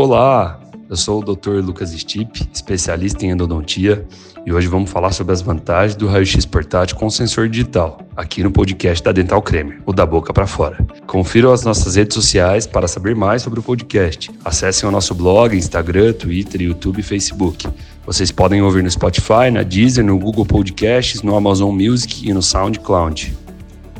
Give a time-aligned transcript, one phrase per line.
[0.00, 1.54] Olá, eu sou o Dr.
[1.60, 4.06] Lucas Stipe, especialista em endodontia,
[4.46, 8.52] e hoje vamos falar sobre as vantagens do raio-x portátil com sensor digital, aqui no
[8.52, 10.78] podcast da Dental Cremer, o da boca para fora.
[11.04, 14.30] Confiram as nossas redes sociais para saber mais sobre o podcast.
[14.44, 17.66] Acessem o nosso blog, Instagram, Twitter, YouTube e Facebook.
[18.06, 22.40] Vocês podem ouvir no Spotify, na Deezer, no Google Podcasts, no Amazon Music e no
[22.40, 23.47] SoundCloud.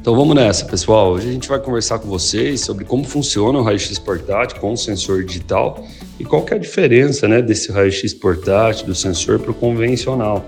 [0.01, 1.11] Então vamos nessa, pessoal.
[1.11, 4.77] Hoje a gente vai conversar com vocês sobre como funciona o raio-x portátil com o
[4.77, 5.85] sensor digital
[6.21, 10.47] e qual que é a diferença né, desse raio-x portátil, do sensor para o convencional.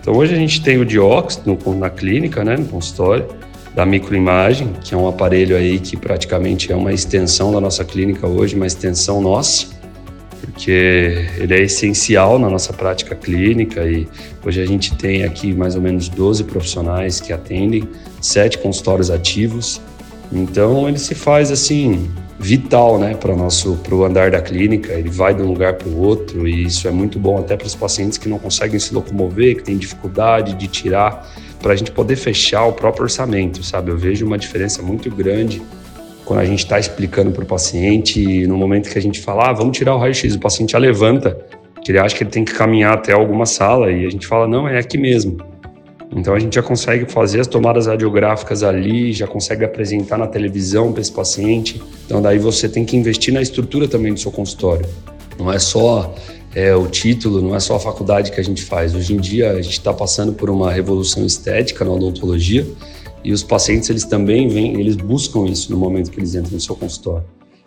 [0.00, 3.28] Então hoje a gente tem o Diox no, na clínica, né, no consultório,
[3.74, 8.26] da microimagem, que é um aparelho aí que praticamente é uma extensão da nossa clínica
[8.26, 9.66] hoje, uma extensão nossa,
[10.50, 14.06] porque ele é essencial na nossa prática clínica e
[14.44, 17.88] hoje a gente tem aqui mais ou menos 12 profissionais que atendem
[18.20, 19.80] sete consultórios ativos.
[20.32, 24.92] Então ele se faz assim vital, né, para nosso para o andar da clínica.
[24.92, 27.66] Ele vai de um lugar para o outro e isso é muito bom até para
[27.66, 31.28] os pacientes que não conseguem se locomover, que têm dificuldade de tirar,
[31.60, 33.90] para a gente poder fechar o próprio orçamento, sabe?
[33.90, 35.62] Eu vejo uma diferença muito grande
[36.30, 39.52] quando a gente está explicando para o paciente no momento que a gente fala, ah,
[39.52, 41.36] vamos tirar o raio-x, o paciente já levanta,
[41.84, 44.46] que ele acha que ele tem que caminhar até alguma sala e a gente fala,
[44.46, 45.38] não, é aqui mesmo.
[46.14, 50.92] Então a gente já consegue fazer as tomadas radiográficas ali, já consegue apresentar na televisão
[50.92, 51.82] para esse paciente.
[52.06, 54.86] Então daí você tem que investir na estrutura também do seu consultório.
[55.36, 56.14] Não é só
[56.54, 58.94] é, o título, não é só a faculdade que a gente faz.
[58.94, 62.64] Hoje em dia a gente está passando por uma revolução estética na odontologia
[63.24, 66.60] e os pacientes eles também vêm, eles buscam isso no momento que eles entram no
[66.60, 67.24] seu consultório.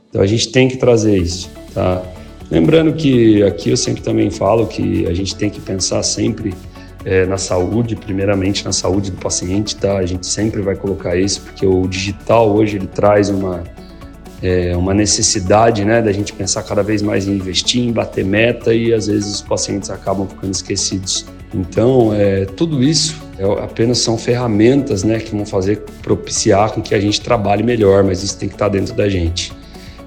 [0.09, 2.03] Então a gente tem que trazer isso, tá?
[2.51, 6.53] Lembrando que aqui eu sempre também falo que a gente tem que pensar sempre
[7.05, 9.97] é, na saúde, primeiramente na saúde do paciente, tá?
[9.97, 13.63] A gente sempre vai colocar isso, porque o digital hoje ele traz uma,
[14.41, 18.73] é, uma necessidade, né, da gente pensar cada vez mais em investir, em bater meta
[18.73, 21.25] e às vezes os pacientes acabam ficando esquecidos.
[21.53, 23.15] Então, é, tudo isso
[23.51, 28.23] apenas são ferramentas, né, que vão fazer propiciar com que a gente trabalhe melhor, mas
[28.23, 29.51] isso tem que estar dentro da gente.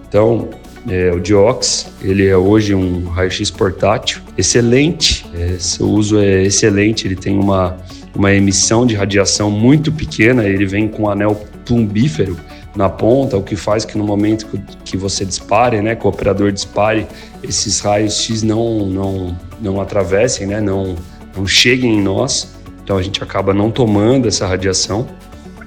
[0.09, 0.49] Então,
[0.89, 7.07] é, o Diox, ele é hoje um raio-x portátil, excelente, é, seu uso é excelente,
[7.07, 7.77] ele tem uma,
[8.15, 11.35] uma emissão de radiação muito pequena, ele vem com um anel
[11.65, 12.37] plumbífero
[12.77, 14.47] na ponta, o que faz que no momento
[14.85, 17.07] que você dispare, né, que o operador dispare,
[17.43, 20.95] esses raios X não, não, não atravessem, né, não,
[21.37, 22.56] não cheguem em nós,
[22.87, 25.09] então a gente acaba não tomando essa radiação.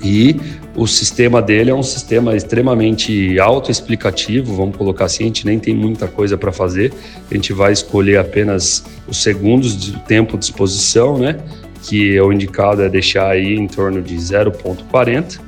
[0.02, 0.40] E
[0.74, 5.76] o sistema dele é um sistema extremamente autoexplicativo, vamos colocar assim, a gente nem tem
[5.76, 6.94] muita coisa para fazer,
[7.30, 11.36] a gente vai escolher apenas os segundos de tempo de exposição, né?
[11.84, 15.42] Que é o indicado é deixar aí em torno de 0,40.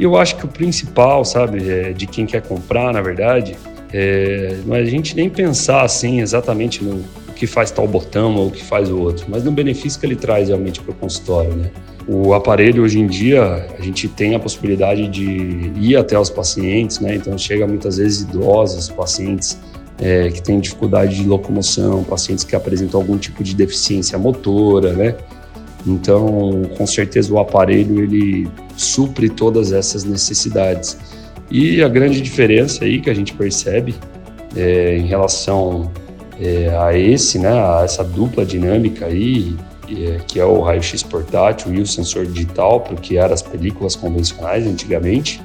[0.00, 3.56] E eu acho que o principal, sabe, é de quem quer comprar, na verdade,
[3.92, 7.04] é, não é a gente nem pensar assim exatamente no
[7.42, 10.46] que faz tal botão ou que faz o outro, mas no benefício que ele traz
[10.46, 11.72] realmente para o consultório, né?
[12.06, 17.00] O aparelho hoje em dia a gente tem a possibilidade de ir até os pacientes,
[17.00, 17.16] né?
[17.16, 19.58] Então chega muitas vezes idosos, pacientes
[20.00, 25.16] é, que têm dificuldade de locomoção, pacientes que apresentam algum tipo de deficiência motora, né?
[25.84, 30.96] Então, com certeza o aparelho ele supre todas essas necessidades.
[31.50, 33.96] E a grande diferença aí que a gente percebe
[34.54, 35.90] é, em relação
[36.42, 39.56] é, a esse, né, a essa dupla dinâmica aí,
[39.88, 44.66] é, que é o raio-x portátil e o sensor digital, porque eram as películas convencionais
[44.66, 45.40] antigamente.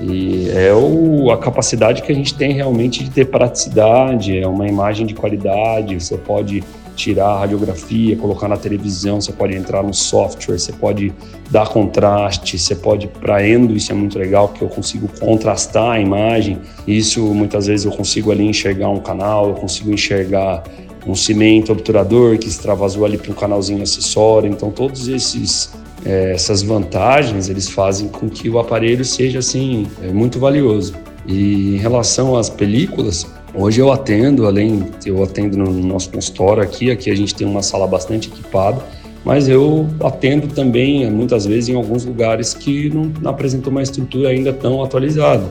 [0.00, 4.68] E é o, a capacidade que a gente tem realmente de ter praticidade, é uma
[4.68, 6.62] imagem de qualidade, você pode
[6.94, 11.12] tirar a radiografia, colocar na televisão, você pode entrar no software, você pode
[11.50, 16.00] dar contraste, você pode para endo, isso é muito legal porque eu consigo contrastar a
[16.00, 16.58] imagem.
[16.86, 20.62] Isso muitas vezes eu consigo ali enxergar um canal, eu consigo enxergar
[21.06, 24.50] um cimento obturador que extravasou ali para um canalzinho acessório.
[24.50, 25.72] Então, todos esses
[26.04, 30.94] é, essas vantagens eles fazem com que o aparelho seja assim é, muito valioso.
[31.26, 36.90] E em relação às películas, hoje eu atendo, além eu atendo no nosso consultório aqui,
[36.90, 38.82] aqui a gente tem uma sala bastante equipada,
[39.24, 44.28] mas eu atendo também muitas vezes em alguns lugares que não, não apresentam uma estrutura
[44.28, 45.44] ainda tão atualizada.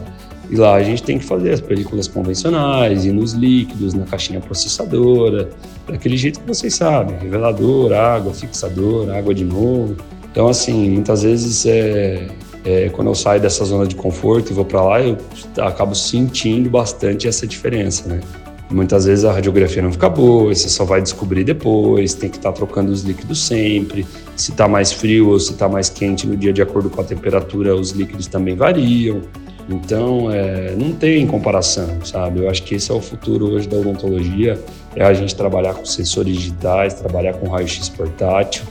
[0.49, 4.39] E lá a gente tem que fazer as películas convencionais, ir nos líquidos, na caixinha
[4.39, 5.49] processadora,
[5.87, 9.95] daquele jeito que vocês sabem, revelador, água, fixador, água de novo.
[10.31, 12.27] Então, assim, muitas vezes é,
[12.65, 15.17] é, quando eu saio dessa zona de conforto e vou para lá, eu
[15.61, 18.21] acabo sentindo bastante essa diferença, né?
[18.71, 22.51] Muitas vezes a radiografia não fica boa, você só vai descobrir depois, tem que estar
[22.51, 24.05] tá trocando os líquidos sempre.
[24.35, 27.03] Se está mais frio ou se está mais quente no dia, de acordo com a
[27.03, 29.21] temperatura, os líquidos também variam.
[29.69, 32.39] Então, é, não tem comparação, sabe?
[32.39, 34.59] Eu acho que esse é o futuro hoje da odontologia,
[34.95, 38.63] é a gente trabalhar com sensores digitais, trabalhar com raio-x portátil,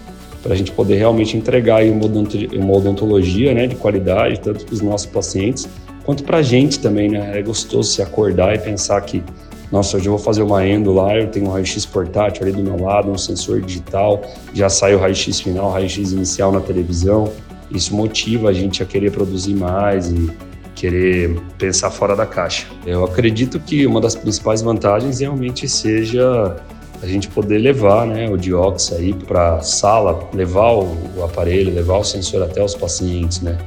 [0.43, 5.07] para a gente poder realmente entregar uma odontologia né, de qualidade, tanto para os nossos
[5.07, 5.69] pacientes,
[6.05, 7.39] quanto para a gente também, né?
[7.39, 9.23] É gostoso se acordar e pensar que,
[9.71, 12.63] nossa, hoje eu vou fazer uma endo lá, eu tenho um raio-x portátil ali do
[12.63, 14.23] meu lado, um sensor digital,
[14.53, 17.33] já sai o raio-x final, raio-x inicial na televisão.
[17.71, 20.31] Isso motiva a gente a querer produzir mais e
[20.75, 22.67] querer pensar fora da caixa.
[22.85, 26.57] Eu acredito que uma das principais vantagens realmente seja
[27.03, 31.99] a gente poder levar né, o Diox aí para sala, levar o, o, aparelho, levar
[31.99, 33.59] o sensor até os pacientes, né?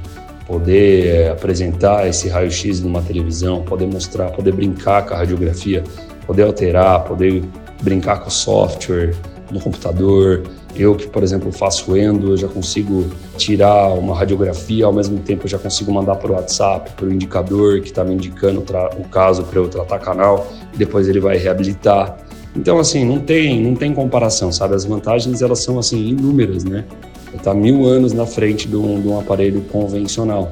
[0.47, 5.83] Poder é, apresentar esse raio-x numa televisão, poder mostrar, poder brincar com a radiografia,
[6.25, 7.43] poder alterar, poder
[7.81, 9.13] brincar com o software
[9.51, 10.43] no computador,
[10.75, 15.45] eu que, por exemplo, faço endo, eu já consigo tirar uma radiografia, ao mesmo tempo
[15.45, 19.09] eu já consigo mandar para o WhatsApp, para o indicador que está me indicando o
[19.09, 22.17] caso para eu tratar canal, e depois ele vai reabilitar.
[22.55, 24.75] Então, assim, não tem, não tem comparação, sabe?
[24.75, 26.85] As vantagens, elas são, assim, inúmeras, né?
[27.33, 30.51] Está mil anos na frente de um, de um, aparelho convencional.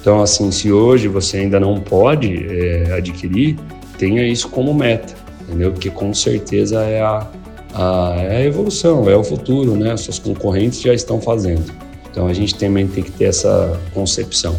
[0.00, 3.56] Então, assim, se hoje você ainda não pode é, adquirir,
[3.96, 5.72] tenha isso como meta, entendeu?
[5.72, 7.26] Porque com certeza é a,
[7.74, 9.96] a, é a evolução, é o futuro, né?
[9.96, 11.72] Suas concorrentes já estão fazendo.
[12.10, 14.54] Então a gente também tem que ter essa concepção.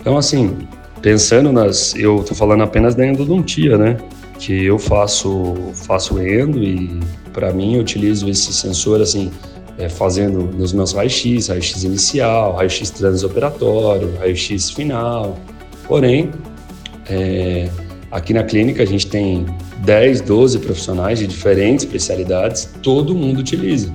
[0.00, 0.56] Então, assim,
[1.00, 1.94] pensando nas.
[1.94, 3.96] Eu estou falando apenas da endodontia, né?
[4.38, 7.00] Que eu faço, faço endo e,
[7.32, 9.30] para mim, eu utilizo esse sensor, assim,
[9.78, 15.38] é, fazendo nos meus raios-x, raio-x inicial, raio-x transoperatório, raio-x final.
[15.86, 16.30] Porém,
[17.08, 17.68] é,
[18.10, 19.46] aqui na clínica a gente tem
[19.84, 23.92] 10, 12 profissionais de diferentes especialidades, todo mundo utiliza.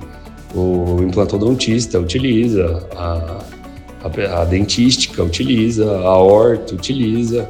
[0.54, 3.42] O implantodontista utiliza, a,
[4.04, 7.48] a, a dentística utiliza, a horta utiliza,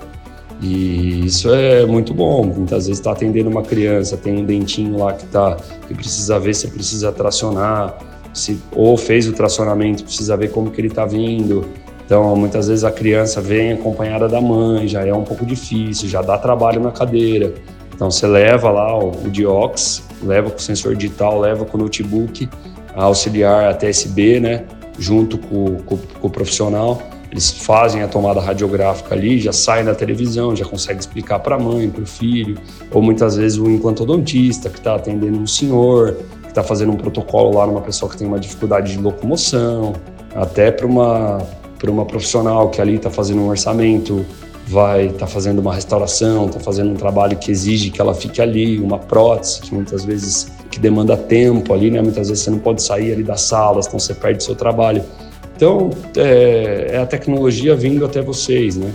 [0.61, 2.45] e isso é muito bom.
[2.45, 5.56] Muitas vezes está atendendo uma criança, tem um dentinho lá que, tá,
[5.87, 7.99] que precisa ver se precisa tracionar,
[8.33, 11.67] se, ou fez o tracionamento, precisa ver como que ele está vindo.
[12.05, 16.21] Então, muitas vezes a criança vem acompanhada da mãe, já é um pouco difícil, já
[16.21, 17.55] dá trabalho na cadeira.
[17.95, 21.81] Então você leva lá o, o Diox, leva com o sensor digital, leva com o
[21.81, 22.49] notebook,
[22.95, 24.65] auxiliar a TSB, né?
[24.99, 27.01] Junto com, com, com o profissional.
[27.35, 31.59] Eles fazem a tomada radiográfica ali, já saem da televisão, já consegue explicar para a
[31.59, 32.57] mãe, para o filho,
[32.93, 37.59] ou muitas vezes o implantodontista que está atendendo um senhor, que está fazendo um protocolo
[37.59, 39.95] lá numa pessoa que tem uma dificuldade de locomoção,
[40.33, 41.39] até para uma,
[41.89, 44.25] uma profissional que ali está fazendo um orçamento
[44.69, 48.41] vai estar tá fazendo uma restauração, está fazendo um trabalho que exige que ela fique
[48.41, 52.01] ali, uma prótese que muitas vezes que demanda tempo ali, né?
[52.01, 55.03] Muitas vezes você não pode sair ali das salas, então você perde seu trabalho.
[55.56, 58.93] Então é, é a tecnologia vindo até vocês, né?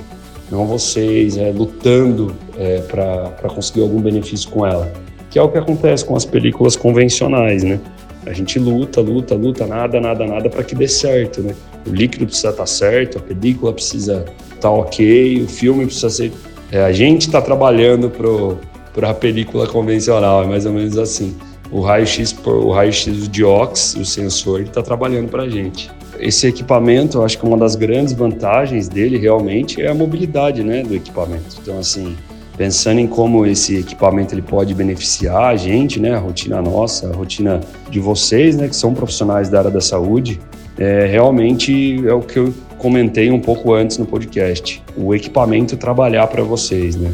[0.51, 4.91] Não vocês é, lutando é, para conseguir algum benefício com ela,
[5.29, 7.79] que é o que acontece com as películas convencionais, né?
[8.25, 11.55] A gente luta, luta, luta, nada, nada, nada para que dê certo, né?
[11.87, 14.25] O líquido precisa estar tá certo, a película precisa
[14.59, 16.31] tá ok, o filme precisa ser.
[16.71, 18.11] É, a gente está trabalhando
[18.93, 21.35] para a película convencional, é mais ou menos assim.
[21.71, 25.89] O raio-x, o raio-x de ox, o sensor, está trabalhando para a gente.
[26.19, 30.93] Esse equipamento, acho que uma das grandes vantagens dele realmente é a mobilidade né, do
[30.93, 31.57] equipamento.
[31.61, 32.15] Então, assim,
[32.57, 37.15] pensando em como esse equipamento ele pode beneficiar a gente, né, a rotina nossa, a
[37.15, 40.41] rotina de vocês, né, que são profissionais da área da saúde,
[40.77, 44.83] é, realmente é o que eu comentei um pouco antes no podcast.
[44.97, 47.13] O equipamento trabalhar para vocês, né?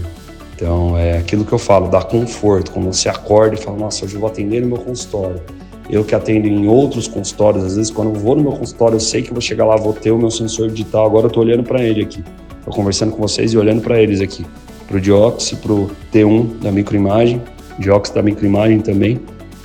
[0.56, 4.16] Então, é aquilo que eu falo, dar conforto, quando você acorda e fala, nossa, hoje
[4.16, 5.42] eu vou atender no meu consultório.
[5.90, 9.00] Eu que atendo em outros consultórios, às vezes quando eu vou no meu consultório, eu
[9.00, 11.44] sei que eu vou chegar lá, vou ter o meu sensor digital, agora eu estou
[11.44, 12.24] olhando para ele aqui.
[12.58, 14.46] Estou conversando com vocês e olhando para eles aqui.
[14.88, 17.42] Para o Diox, para o T1 da microimagem,
[17.78, 19.20] Diox da microimagem também.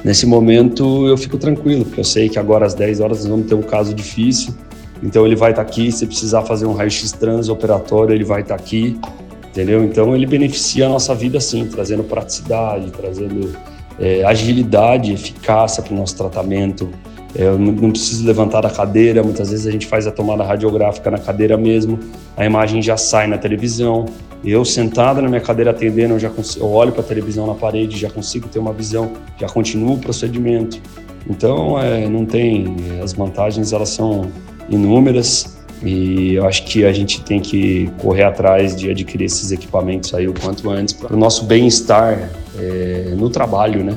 [0.04, 3.46] Nesse momento eu fico tranquilo, porque eu sei que agora às 10 horas nós vamos
[3.46, 4.54] ter um caso difícil,
[5.02, 8.56] então ele vai estar tá aqui, se precisar fazer um raio-x transoperatório, ele vai estar
[8.56, 8.98] tá aqui,
[9.48, 9.82] entendeu?
[9.84, 13.54] Então ele beneficia a nossa vida sim, trazendo praticidade, trazendo
[14.00, 16.88] é, agilidade, eficácia para o nosso tratamento.
[17.36, 21.10] É, eu não preciso levantar da cadeira, muitas vezes a gente faz a tomada radiográfica
[21.10, 21.98] na cadeira mesmo,
[22.36, 24.06] a imagem já sai na televisão.
[24.42, 27.54] Eu sentado na minha cadeira atendendo, eu já consigo, eu olho para a televisão na
[27.54, 30.80] parede, já consigo ter uma visão, já continuo o procedimento.
[31.28, 34.30] Então, é, não tem as vantagens, elas são
[34.70, 40.14] inúmeras e eu acho que a gente tem que correr atrás de adquirir esses equipamentos
[40.14, 43.96] aí o quanto antes para o nosso bem-estar é, no trabalho, né?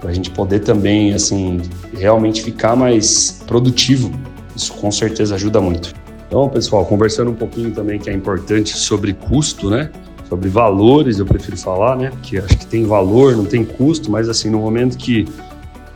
[0.00, 1.60] Para a gente poder também, assim,
[1.92, 4.12] realmente ficar mais produtivo.
[4.54, 5.94] Isso com certeza ajuda muito.
[6.26, 9.90] Então, pessoal, conversando um pouquinho também que é importante sobre custo, né?
[10.28, 12.10] Sobre valores, eu prefiro falar, né?
[12.10, 15.26] Porque acho que tem valor, não tem custo, mas assim, no momento que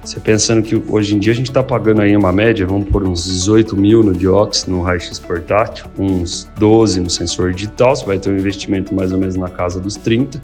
[0.02, 3.06] você pensando que hoje em dia a gente está pagando aí uma média, vamos por
[3.06, 8.18] uns 18 mil no Diox, no raio-x portátil, uns 12 no sensor digital, você vai
[8.18, 10.40] ter um investimento mais ou menos na casa dos 30.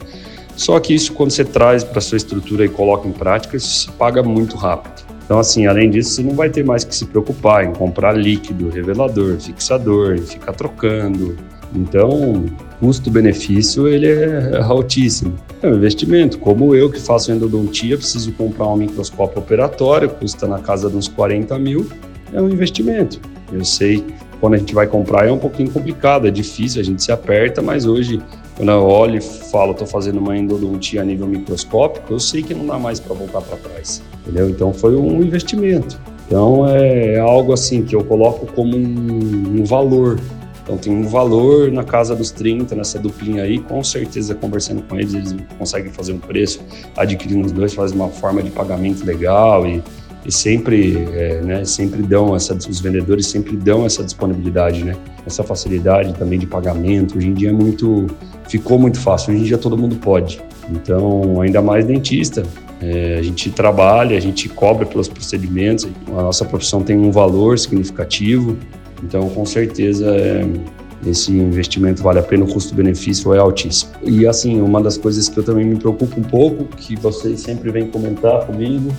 [0.59, 3.91] Só que isso, quando você traz para sua estrutura e coloca em prática, isso se
[3.93, 5.07] paga muito rápido.
[5.23, 8.67] Então, assim, além disso, você não vai ter mais que se preocupar em comprar líquido,
[8.67, 11.37] revelador, fixador, e ficar trocando.
[11.73, 12.45] Então,
[12.77, 15.33] custo-benefício ele é altíssimo.
[15.63, 16.37] É um investimento.
[16.37, 21.07] Como eu que faço endodontia, preciso comprar um microscópio operatório, custa na casa de uns
[21.07, 21.87] 40 mil,
[22.33, 23.21] é um investimento.
[23.49, 24.03] Eu sei
[24.41, 27.61] quando a gente vai comprar é um pouquinho complicado, é difícil, a gente se aperta,
[27.61, 28.21] mas hoje,
[28.59, 32.53] quando eu olho e falo, estou fazendo uma endodontia a nível microscópico, eu sei que
[32.53, 34.49] não dá mais para voltar para trás, entendeu?
[34.49, 35.97] Então foi um investimento.
[36.27, 40.19] Então é algo assim que eu coloco como um, um valor
[40.69, 44.97] então tem um valor na casa dos 30 nessa duplinha aí, com certeza conversando com
[44.99, 46.61] eles, eles conseguem fazer um preço,
[46.95, 49.81] adquirindo os dois, faz uma forma de pagamento legal e,
[50.25, 54.95] e sempre, é, né, sempre dão essa, os vendedores sempre dão essa disponibilidade, né,
[55.25, 57.17] essa facilidade também de pagamento.
[57.17, 58.07] Hoje em dia é muito,
[58.47, 59.33] ficou muito fácil.
[59.33, 60.41] Hoje em dia todo mundo pode.
[60.69, 62.43] Então ainda mais dentista,
[62.81, 67.57] é, a gente trabalha, a gente cobra pelos procedimentos, a nossa profissão tem um valor
[67.57, 68.57] significativo,
[69.03, 70.45] então, com certeza, é,
[71.05, 73.91] esse investimento vale a pena, o custo-benefício é altíssimo.
[74.03, 77.71] E assim, uma das coisas que eu também me preocupo um pouco, que vocês sempre
[77.71, 78.91] vêm comentar comigo,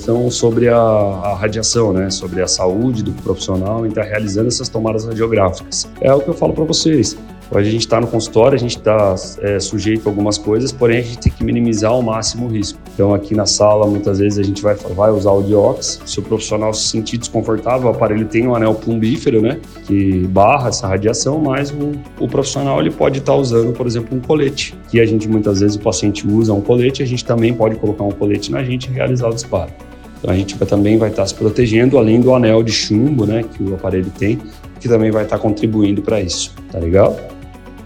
[0.00, 2.10] são sobre a, a, radiação, né?
[2.10, 5.88] Sobre a saúde do profissional em estar realizando essas tomadas radiográficas.
[6.00, 7.16] É o que eu falo para vocês.
[7.52, 11.02] A gente está no consultório, a gente está é, sujeito a algumas coisas, porém a
[11.02, 12.78] gente tem que minimizar ao máximo o risco.
[12.94, 16.00] Então aqui na sala, muitas vezes a gente vai, vai usar o diox.
[16.06, 20.68] Se o profissional se sentir desconfortável, o aparelho tem um anel plumbífero, né, que barra
[20.68, 24.76] essa radiação, mas o, o profissional ele pode estar tá usando, por exemplo, um colete.
[24.88, 28.04] Que a gente muitas vezes o paciente usa um colete, a gente também pode colocar
[28.04, 29.72] um colete na gente e realizar o disparo.
[30.20, 33.62] Então a gente também vai estar se protegendo, além do anel de chumbo, né, que
[33.62, 34.38] o aparelho tem,
[34.78, 36.54] que também vai estar contribuindo para isso.
[36.70, 37.18] Tá legal?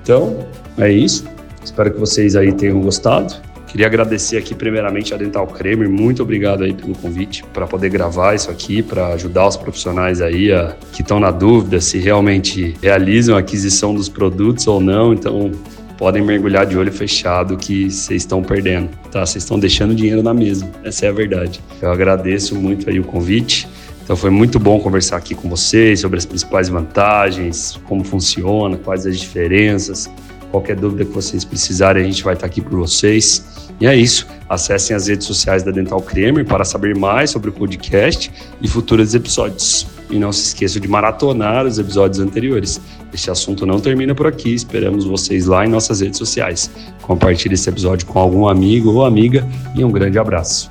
[0.02, 1.24] Então, é isso.
[1.64, 3.34] Espero que vocês aí tenham gostado.
[3.68, 8.34] Queria agradecer aqui primeiramente a Dental Cremer, muito obrigado aí pelo convite para poder gravar
[8.34, 13.34] isso aqui, para ajudar os profissionais aí a, que estão na dúvida se realmente realizam
[13.34, 15.12] a aquisição dos produtos ou não.
[15.12, 15.50] Então,
[15.96, 19.24] podem mergulhar de olho fechado que vocês estão perdendo, tá?
[19.24, 21.60] Vocês estão deixando dinheiro na mesa, essa é a verdade.
[21.80, 23.68] Eu agradeço muito aí o convite.
[24.02, 29.06] Então foi muito bom conversar aqui com vocês sobre as principais vantagens, como funciona, quais
[29.06, 30.10] as diferenças.
[30.50, 33.70] Qualquer dúvida que vocês precisarem, a gente vai estar aqui por vocês.
[33.80, 34.26] E é isso.
[34.48, 39.14] Acessem as redes sociais da Dental Cremer para saber mais sobre o podcast e futuros
[39.14, 39.93] episódios.
[40.10, 42.80] E não se esqueçam de maratonar os episódios anteriores.
[43.12, 44.54] Este assunto não termina por aqui.
[44.54, 46.70] Esperamos vocês lá em nossas redes sociais.
[47.02, 50.70] Compartilhe esse episódio com algum amigo ou amiga e um grande abraço.